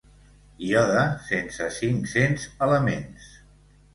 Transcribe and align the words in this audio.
Iode 0.67 1.03
sense 1.25 1.67
cinc-cents 1.77 2.47
elements. 2.69 3.31